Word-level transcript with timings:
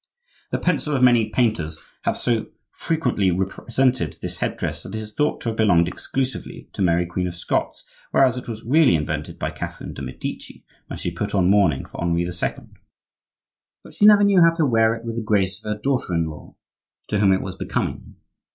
The 0.49 0.57
pencil 0.57 0.95
of 0.95 1.03
many 1.03 1.29
painters 1.29 1.77
have 2.05 2.17
so 2.17 2.47
frequently 2.71 3.29
represented 3.29 4.17
this 4.19 4.37
head 4.37 4.57
dress 4.57 4.81
that 4.81 4.95
it 4.95 4.97
is 4.97 5.13
thought 5.13 5.39
to 5.41 5.49
have 5.49 5.55
belonged 5.55 5.87
exclusively 5.87 6.71
to 6.73 6.81
Mary 6.81 7.05
Queen 7.05 7.27
of 7.27 7.35
Scots; 7.35 7.87
whereas 8.09 8.35
it 8.35 8.47
was 8.47 8.63
really 8.65 8.95
invented 8.95 9.37
by 9.37 9.51
Catherine 9.51 9.93
de' 9.93 10.01
Medici, 10.01 10.65
when 10.87 10.97
she 10.97 11.11
put 11.11 11.35
on 11.35 11.51
mourning 11.51 11.85
for 11.85 12.01
Henri 12.01 12.23
II. 12.23 12.69
But 13.83 13.93
she 13.93 14.07
never 14.07 14.23
knew 14.23 14.41
how 14.41 14.55
to 14.55 14.65
wear 14.65 14.95
it 14.95 15.05
with 15.05 15.17
the 15.17 15.23
grace 15.23 15.63
of 15.63 15.71
her 15.71 15.79
daughter 15.79 16.15
in 16.15 16.25
law, 16.25 16.55
to 17.09 17.19
whom 17.19 17.31
it 17.31 17.43
was 17.43 17.55
becoming. 17.55 18.15